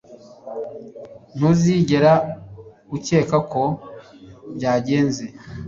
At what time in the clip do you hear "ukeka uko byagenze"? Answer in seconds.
2.95-5.23